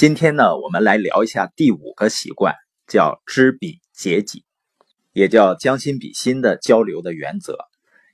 [0.00, 2.54] 今天呢，我们来聊一下第五个习惯，
[2.86, 4.46] 叫知彼解己，
[5.12, 7.58] 也叫将心比心的交流的原则。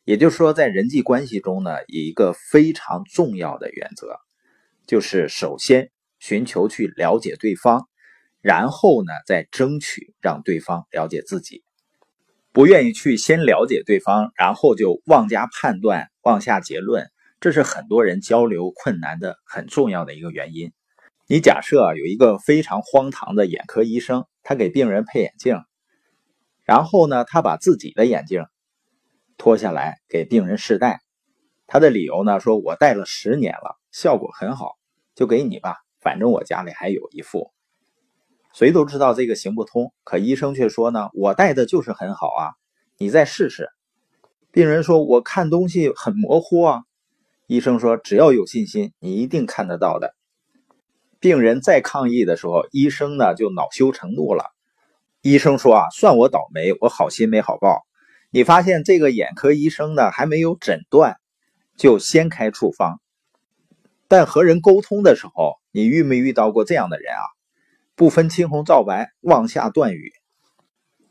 [0.02, 4.16] 也就是说，在人际关系中呢，有一个非常重要的原则，
[4.88, 7.86] 就是首先寻求去了解对方，
[8.40, 11.62] 然后呢，再争取让对方了解自己。
[12.50, 17.08] 不愿意去先了解对方，然后就妄加判断、妄下结论，
[17.38, 20.72] 这是很多人交流困难的很重要的一个原因。
[21.28, 25.60] 你假设啊，有一个非常荒唐的眼科医生，他给病人配眼镜，
[26.62, 28.44] 然后呢，他把自己的眼镜
[29.36, 31.00] 脱下来给病人试戴，
[31.66, 34.76] 他的理由呢，说我戴了十年了，效果很好，
[35.16, 37.50] 就给你吧，反正我家里还有一副。
[38.54, 42.54] 谁都知道这个行不通，可医生却说呢，我戴的就是很好啊，
[42.98, 43.68] 你再试试。
[44.52, 46.84] 病人说，我看东西很模糊啊，
[47.48, 50.14] 医生说，只要有信心，你一定看得到的。
[51.18, 54.52] 病人再抗议的时候，医生呢就恼羞成怒了。
[55.22, 57.86] 医生说：“啊，算我倒霉，我好心没好报。
[58.30, 61.16] 你发现这个眼科医生呢还没有诊断，
[61.76, 63.00] 就先开处方。
[64.08, 67.22] 但和人沟通的时候，你遇没遇到过这样的人啊？
[67.96, 70.12] 不分青红皂白，妄下断语。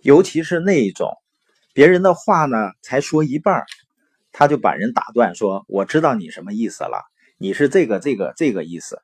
[0.01, 1.11] 尤其是那一种，
[1.73, 3.65] 别人的话呢才说一半，
[4.31, 7.03] 他就把人打断，说：我知道你什么意思了，
[7.37, 9.01] 你是这个这个这个意思。”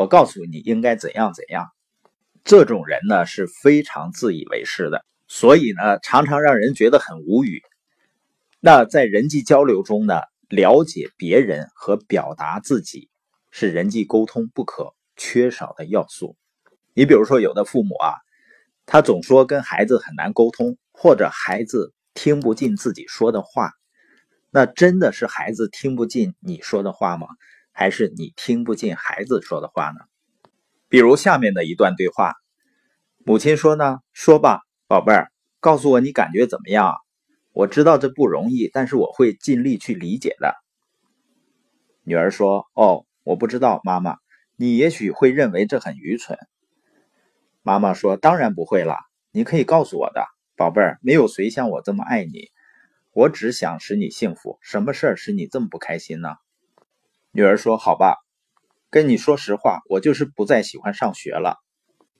[0.00, 1.68] 我告诉你应该怎样怎样，
[2.42, 7.60] 这种人呢是非常自以为是的，所以呢常常让人觉得很无语。
[8.60, 13.10] 那在人际交流中呢，了解别人和表达自己
[13.50, 16.34] 是人际沟通不可缺少的要素。
[16.94, 18.14] 你比如说，有的父母啊，
[18.86, 23.70] 他总说跟孩子很难沟通，或者孩子听不进自己说的话，
[24.50, 27.26] 那真的是孩子听不进你说的话吗？
[27.80, 30.00] 还是你听不进孩子说的话呢？
[30.90, 32.34] 比如下面的一段对话，
[33.24, 36.92] 母亲说呢：“说吧，宝贝儿，告诉我你感觉怎么样？
[37.52, 40.56] 我知道这不容易，但是我会尽力去理解的。”
[42.04, 44.18] 女儿说：“哦，我不知道，妈妈，
[44.56, 46.36] 你也许会认为这很愚蠢。”
[47.64, 48.98] 妈妈说：“当然不会了，
[49.32, 52.50] 你可以告诉我的，宝贝儿，没有谁像我这么爱你，
[53.14, 54.58] 我只想使你幸福。
[54.60, 56.28] 什么事儿使你这么不开心呢？”
[57.32, 58.16] 女儿说：“好吧，
[58.90, 61.58] 跟你说实话，我就是不再喜欢上学了。”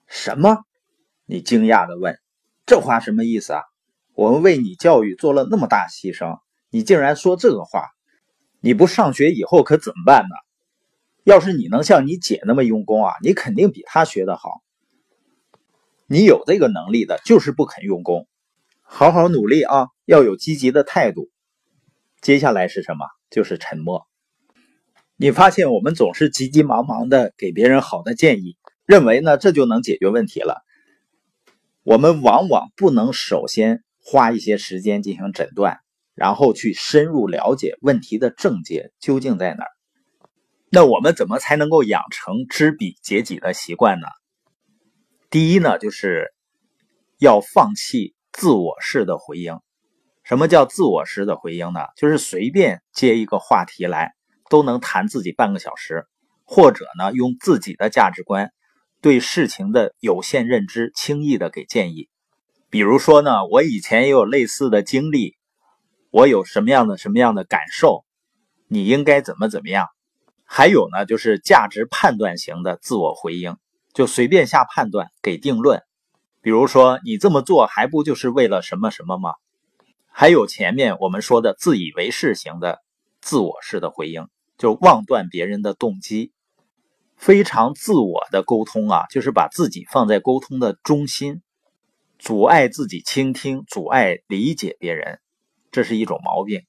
[0.07, 0.59] 什么？
[1.27, 2.17] 你惊讶的问
[2.65, 3.63] ：“这话什么意思啊？
[4.15, 6.39] 我们为你教育做了那么大牺牲，
[6.71, 7.89] 你竟然说这个话？
[8.61, 10.37] 你不上学以后可怎么办呢？
[11.25, 14.63] 要是你能像你姐那么用功啊，你肯定比她学得好。
[16.07, 18.29] 你有这个能力的，就是不肯用功。
[18.83, 21.31] 好好努力啊，要有积极的态度。
[22.21, 23.07] 接下来是什么？
[23.29, 24.07] 就是沉默。”
[25.23, 30.63] 你发现我们总是急急忙忙的给别人好的建议，认为呢这就能解决问题了。
[31.83, 35.81] 我们往往不能首先花一些时间进行诊断，
[36.15, 39.71] 然后去深入了解问题的症结究竟在哪儿。
[40.71, 44.07] 那我们怎么才能够养成知彼解己的习惯呢？
[45.29, 46.33] 第一呢，就是
[47.19, 49.59] 要放弃自我式的回应。
[50.23, 51.81] 什么叫自我式的回应呢？
[51.95, 54.15] 就是随便接一个话题来。
[54.51, 56.05] 都能谈自己半个小时，
[56.45, 58.53] 或者呢，用自己的价值观
[59.01, 62.11] 对事情的有限认知轻易的给建议。
[62.69, 65.37] 比如说呢，我以前也有类似的经历，
[66.11, 68.05] 我有什么样的什么样的感受，
[68.69, 69.87] 你应该怎么怎么样。
[70.45, 73.57] 还有呢，就是价值判断型的自我回应，
[73.95, 75.83] 就随便下判断给定论。
[76.43, 79.35] 比如说，你这么做还不就是为了什么什么吗？
[80.11, 82.81] 还有前面我们说的自以为是型的
[83.21, 84.27] 自我式的回应。
[84.61, 86.35] 就妄断别人的动机，
[87.17, 91.41] 非常自我的沟通啊，就是把自己放在沟通的中心，
[92.19, 95.19] 阻碍自己倾听，阻碍理解别人，
[95.71, 96.67] 这是一种毛病。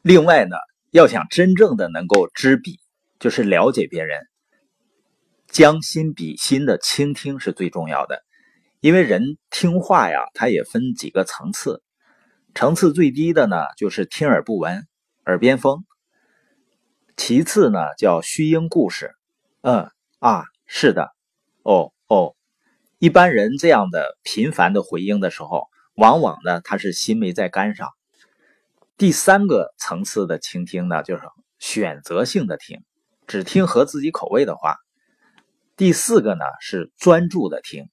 [0.00, 0.56] 另外呢，
[0.90, 2.80] 要想真正的能够知彼，
[3.18, 4.22] 就是了解别人，
[5.48, 8.24] 将心比心的倾听是最重要的。
[8.80, 11.82] 因为人听话呀，它也分几个层次，
[12.54, 14.86] 层次最低的呢，就是听而不闻，
[15.26, 15.84] 耳边风。
[17.18, 19.12] 其次呢，叫虚应故事，
[19.62, 21.10] 嗯啊，是的，
[21.64, 22.36] 哦哦，
[23.00, 25.66] 一般人这样的频繁的回应的时候，
[25.96, 27.90] 往往呢他是心没在肝上。
[28.96, 31.24] 第三个层次的倾听呢，就是
[31.58, 32.82] 选择性的听，
[33.26, 34.76] 只听合自己口味的话。
[35.76, 37.90] 第四个呢是专注的听，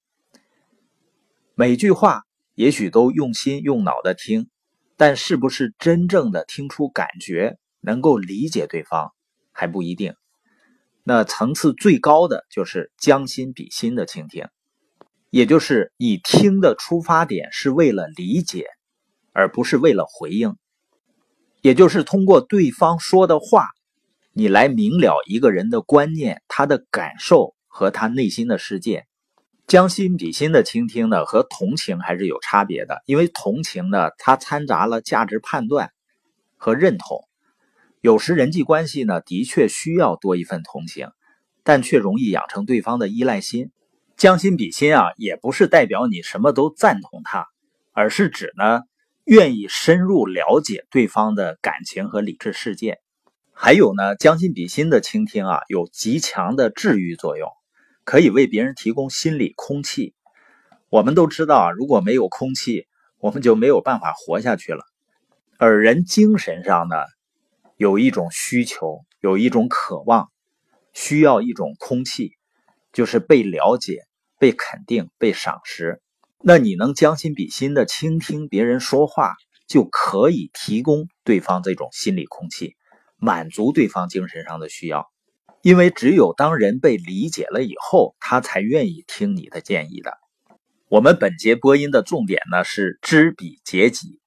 [1.55, 2.21] 每句话
[2.53, 4.49] 也许都用心用脑的听，
[4.97, 9.11] 但是不是真正的听出感觉，能够理解对方？
[9.55, 10.13] 还不一定。
[11.03, 14.47] 那层次最高的就是将心比心的倾听，
[15.29, 18.67] 也就是你听的出发点是为了理解，
[19.31, 20.55] 而不是为了回应，
[21.61, 23.67] 也就是通过对方说的话，
[24.33, 29.05] 你来明了一个人的观念、他的感受和他内心的世界。
[29.67, 35.89] 将心比心的倾听呢，和同情还是有差别的，因为同情呢，它掺杂了价值判断
[36.55, 37.27] 和认同。
[38.05, 41.07] 有时人际关系呢，的确需要多一份同情，
[41.63, 43.71] 但却容易养成对方的依赖心。
[44.15, 47.47] 将心比心啊，也不是代表你什么都赞同他，
[47.93, 48.81] 而是指呢，
[49.23, 52.99] 愿意深入了解对方的感情和理智世界。
[53.51, 57.49] 还有呢，将心比心的倾听啊，有极强的治愈作用，
[58.03, 60.13] 可以为别人提供心理空气。
[60.89, 62.85] 我们都知道啊，如果没有空气，
[63.17, 64.83] 我们就没有办法活下去了。
[65.57, 66.97] 而人精神上呢？
[67.77, 70.31] 有一种需求，有一种渴望，
[70.93, 72.37] 需要一种空气，
[72.93, 74.05] 就是被了解、
[74.39, 76.01] 被肯定、被赏识。
[76.41, 79.33] 那你能将心比心的倾听别人说话，
[79.67, 82.75] 就可以提供对方这种心理空气，
[83.17, 85.11] 满足对方精神上的需要。
[85.61, 90.13] 因为只有当人被理解了以后，他才愿意听你的建议的。
[90.87, 94.21] 我们本节播音的重点呢是知彼解己，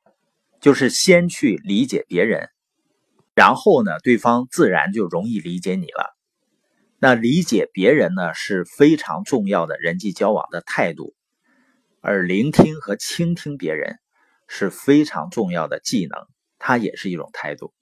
[0.61, 2.51] 就是先去理解别人。
[3.39, 6.13] 然后呢，对方自然就容易理解你了。
[6.99, 11.15] 那理解别人呢，是非常重要的人际交往的态度，
[12.01, 14.01] 而聆听和倾听别人
[14.49, 16.27] 是非常重要的技能，
[16.59, 17.73] 它也是一种态度。